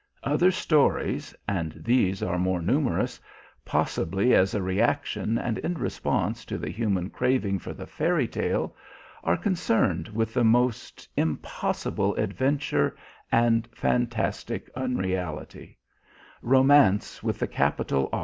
Other 0.23 0.49
stories, 0.49 1.35
and 1.47 1.73
these 1.73 2.23
are 2.23 2.39
more 2.39 2.59
numerous, 2.59 3.19
possibly 3.63 4.33
as 4.33 4.55
a 4.55 4.61
reaction 4.63 5.37
and 5.37 5.59
in 5.59 5.75
response 5.75 6.43
to 6.45 6.57
the 6.57 6.71
human 6.71 7.11
craving 7.11 7.59
for 7.59 7.71
the 7.71 7.85
fairy 7.85 8.27
tale, 8.27 8.75
are 9.23 9.37
concerned 9.37 10.07
with 10.07 10.33
the 10.33 10.43
most 10.43 11.07
impossible 11.15 12.15
adventure 12.15 12.95
and 13.31 13.67
fantastic 13.75 14.71
unreality, 14.75 15.77
Romance 16.41 17.21
with 17.21 17.37
the 17.37 17.45
capital 17.47 18.09
R. 18.11 18.19